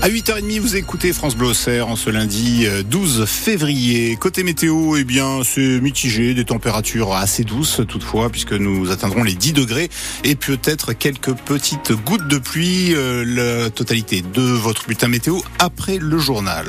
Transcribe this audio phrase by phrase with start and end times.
[0.00, 1.52] À 8h30, vous écoutez France Bleu
[1.82, 4.16] en ce lundi 12 février.
[4.16, 9.34] Côté météo, eh bien, c'est mitigé, des températures assez douces toutefois, puisque nous atteindrons les
[9.34, 9.90] 10 degrés
[10.22, 12.94] et peut-être quelques petites gouttes de pluie.
[12.94, 16.66] Euh, la totalité de votre bulletin météo après le journal.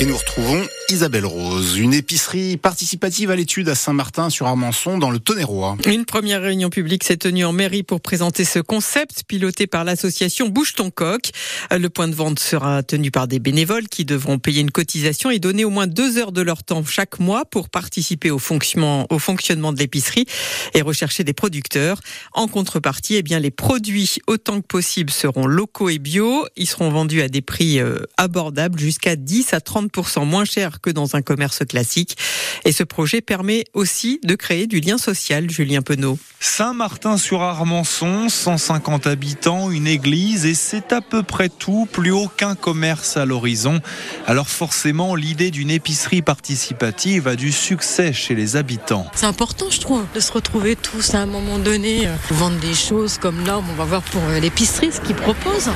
[0.00, 5.10] Et nous retrouvons Isabelle Rose, une épicerie participative à l'étude à Saint-Martin sur Armançon dans
[5.10, 5.76] le Tonnerrois.
[5.84, 10.48] Une première réunion publique s'est tenue en mairie pour présenter ce concept piloté par l'association
[10.48, 11.30] Bouge ton coq.
[11.70, 15.38] Le point de vente sera tenu par des bénévoles qui devront payer une cotisation et
[15.38, 19.18] donner au moins deux heures de leur temps chaque mois pour participer au fonctionnement, au
[19.18, 20.24] fonctionnement de l'épicerie
[20.72, 22.00] et rechercher des producteurs.
[22.32, 26.46] En contrepartie, eh bien, les produits autant que possible seront locaux et bio.
[26.56, 30.90] Ils seront vendus à des prix euh, abordables jusqu'à 10 à 30% moins chers que
[30.90, 32.16] dans un commerce classique.
[32.64, 36.18] Et ce projet permet aussi de créer du lien social, Julien Penaud.
[36.40, 43.24] Saint-Martin-sur-Armançon, 150 habitants, une église et c'est à peu près tout, plus aucun commerce à
[43.24, 43.80] l'horizon.
[44.26, 49.06] Alors forcément, l'idée d'une épicerie participative a du succès chez les habitants.
[49.14, 52.74] C'est important, je trouve, de se retrouver tous à un moment donné, euh, vendre des
[52.74, 55.66] choses comme là, on va voir pour euh, l'épicerie ce qu'ils proposent.
[55.66, 55.74] Moi,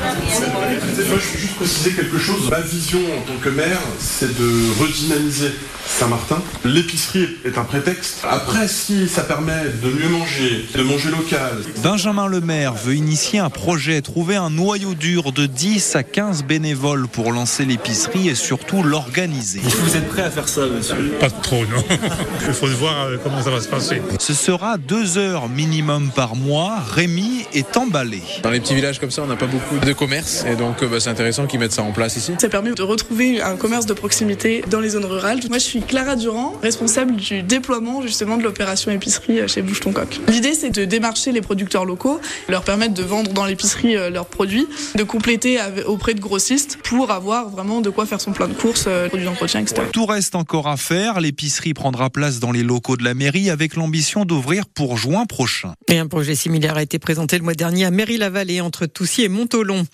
[0.98, 2.48] je veux juste préciser quelque chose.
[2.50, 5.52] Ma vision en tant que maire, c'est de redynamiser
[5.86, 6.40] Saint-Martin.
[6.64, 8.18] L'épicerie est un prétexte.
[8.28, 11.62] Après, si ça permet de mieux manger, de manger local.
[11.82, 17.08] Benjamin Lemaire veut initier un projet, trouver un noyau dur de 10 à 15 bénévoles
[17.08, 19.60] pour lancer l'épicerie et surtout l'organiser.
[19.62, 21.14] Vous êtes prêt à faire ça, monsieur?
[21.20, 21.82] Pas trop, non.
[22.46, 24.00] Il faut voir euh, comment ça va se passer.
[24.18, 26.78] Ce sera deux heures minimum par mois.
[26.94, 28.22] Rémi est emballé.
[28.42, 30.88] Dans les petits villages comme ça, on n'a pas beaucoup de commerce et donc euh,
[30.88, 32.32] bah, c'est intéressant qu'ils mettent ça en place ici.
[32.38, 35.40] Ça permet de retrouver un commerce de proximité dans les zones rurales.
[35.48, 39.80] Moi, je suis Clara Durand, responsable du déploiement justement de l'opération épicerie euh, chez Bouche
[39.80, 40.20] ton Coq.
[40.28, 44.26] L'idée, c'est de démarcher les producteurs locaux, leur permettre de vendre dans l'épicerie euh, leurs
[44.26, 48.54] produits, de compléter auprès de grossistes pour avoir vraiment de quoi faire son plein de
[48.54, 49.82] courses, euh, produits d'entretien, etc.
[49.92, 51.20] Tout reste encore à faire.
[51.20, 55.74] L'épicerie prendra place dans les locaux de la mairie avec l'ambition d'ouvrir pour juin prochain.
[55.88, 59.28] Et un projet similaire a été présenté le mois dernier à Mairie-la-Vallée entre Toussy et
[59.28, 59.84] Montolon.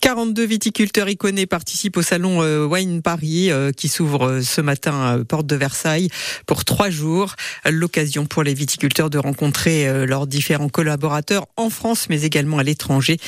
[0.00, 6.08] 42 viticulteurs iconés participent au salon Wine Paris qui s'ouvre ce matin porte de Versailles
[6.46, 7.34] pour trois jours.
[7.64, 12.62] L'occasion pour les viticulteurs de rencontrer euh, leurs différents collaborateurs en France, mais également à
[12.62, 13.18] l'étranger,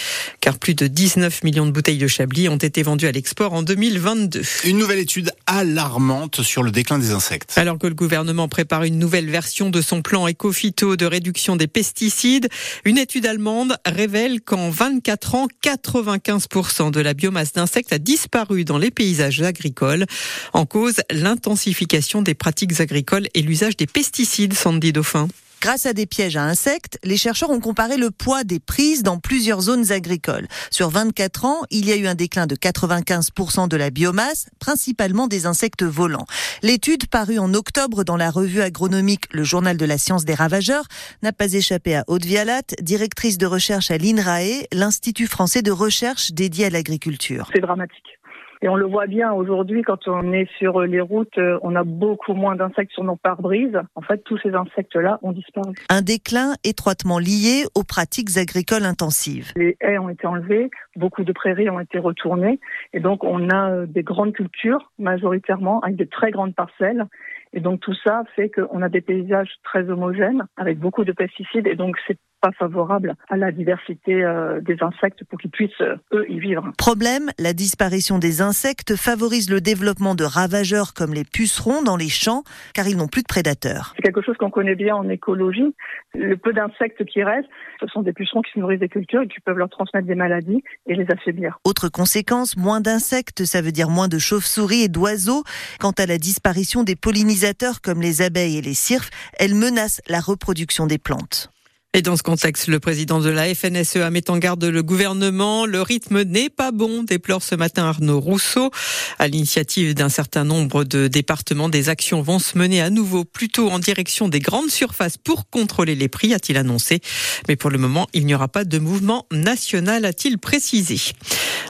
[0.41, 3.63] car plus de 19 millions de bouteilles de Chablis ont été vendues à l'export en
[3.63, 4.43] 2022.
[4.65, 7.53] Une nouvelle étude alarmante sur le déclin des insectes.
[7.57, 11.67] Alors que le gouvernement prépare une nouvelle version de son plan éco-phyto de réduction des
[11.67, 12.49] pesticides,
[12.85, 18.79] une étude allemande révèle qu'en 24 ans, 95% de la biomasse d'insectes a disparu dans
[18.79, 20.07] les paysages agricoles.
[20.53, 25.29] En cause, l'intensification des pratiques agricoles et l'usage des pesticides, Sandy Dauphin.
[25.61, 29.19] Grâce à des pièges à insectes, les chercheurs ont comparé le poids des prises dans
[29.19, 30.49] plusieurs zones agricoles.
[30.71, 35.27] Sur 24 ans, il y a eu un déclin de 95% de la biomasse, principalement
[35.27, 36.25] des insectes volants.
[36.63, 40.87] L'étude parue en octobre dans la revue agronomique Le Journal de la science des ravageurs
[41.23, 46.33] n'a pas échappé à Aude Vialat, directrice de recherche à l'INRAE, l'Institut français de recherche
[46.33, 47.51] dédié à l'agriculture.
[47.53, 48.20] C'est dramatique.
[48.63, 51.83] Et on le voit bien aujourd'hui quand on est sur les routes, euh, on a
[51.83, 53.79] beaucoup moins d'insectes sur nos pare-brises.
[53.95, 55.73] En fait, tous ces insectes-là ont disparu.
[55.89, 59.53] Un déclin étroitement lié aux pratiques agricoles intensives.
[59.57, 62.61] Les haies ont été enlevées, beaucoup de prairies ont été retournées,
[62.93, 67.07] et donc on a euh, des grandes cultures majoritairement avec de très grandes parcelles.
[67.53, 71.67] Et donc tout ça fait qu'on a des paysages très homogènes avec beaucoup de pesticides,
[71.67, 75.97] et donc c'est pas favorable à la diversité euh, des insectes pour qu'ils puissent, euh,
[76.13, 76.71] eux, y vivre.
[76.79, 82.09] Problème, la disparition des insectes favorise le développement de ravageurs comme les pucerons dans les
[82.09, 82.43] champs,
[82.75, 83.93] car ils n'ont plus de prédateurs.
[83.97, 85.75] C'est quelque chose qu'on connaît bien en écologie.
[86.15, 87.49] Le peu d'insectes qui restent,
[87.81, 90.15] ce sont des pucerons qui se nourrissent des cultures et qui peuvent leur transmettre des
[90.15, 91.59] maladies et les affaiblir.
[91.65, 95.45] Autre conséquence, moins d'insectes, ça veut dire moins de chauves-souris et d'oiseaux.
[95.79, 100.21] Quant à la disparition des pollinisateurs comme les abeilles et les cirfes, elle menace la
[100.21, 101.51] reproduction des plantes.
[101.93, 105.67] Et dans ce contexte, le président de la FNSEA met en garde le gouvernement.
[105.67, 108.71] Le rythme n'est pas bon, déplore ce matin Arnaud Rousseau.
[109.19, 113.71] À l'initiative d'un certain nombre de départements, des actions vont se mener à nouveau plutôt
[113.71, 117.01] en direction des grandes surfaces pour contrôler les prix, a-t-il annoncé.
[117.49, 120.97] Mais pour le moment, il n'y aura pas de mouvement national, a-t-il précisé.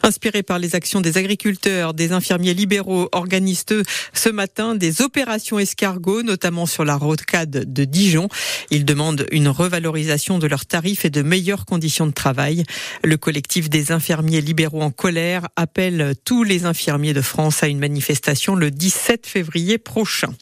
[0.03, 3.65] Inspiré par les actions des agriculteurs, des infirmiers libéraux organisent
[4.13, 8.29] ce matin des opérations escargots, notamment sur la rocade de Dijon.
[8.71, 12.65] Ils demandent une revalorisation de leurs tarifs et de meilleures conditions de travail.
[13.05, 17.79] Le collectif des infirmiers libéraux en colère appelle tous les infirmiers de France à une
[17.79, 20.35] manifestation le 17 février prochain.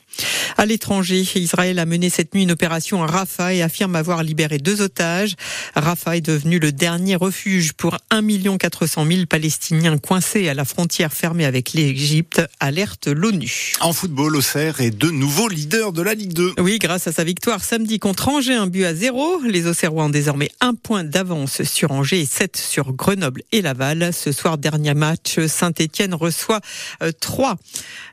[0.56, 4.58] À l'étranger, Israël a mené cette nuit une opération à Rafah et affirme avoir libéré
[4.58, 5.36] deux otages.
[5.76, 8.22] Rafah est devenu le dernier refuge pour 1
[8.58, 13.74] 400 000 Palestiniens coincés à la frontière fermée avec l'Égypte, alerte l'ONU.
[13.80, 16.54] En football, Auxerre est de nouveaux leaders de la Ligue 2.
[16.58, 19.40] Oui, grâce à sa victoire samedi contre Angers, un but à zéro.
[19.42, 24.10] Les Auxerrois ont désormais un point d'avance sur Angers et 7 sur Grenoble et Laval.
[24.12, 26.60] Ce soir, dernier match, Saint-Etienne reçoit
[27.20, 27.56] 3.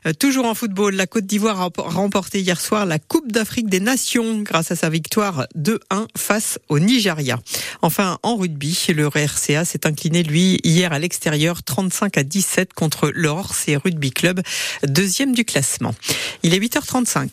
[0.06, 3.80] Euh, toujours en football, la Côte d'Ivoire a remporté hier soir la Coupe d'Afrique des
[3.80, 7.40] Nations grâce à sa victoire 2-1 face au Nigeria.
[7.82, 13.10] Enfin, en rugby, le RCA s'est incliné, lui, hier à l'extérieur 35 à 17 contre
[13.14, 14.40] le Rugby Club,
[14.84, 15.94] deuxième du classement.
[16.42, 17.30] Il est 8h35.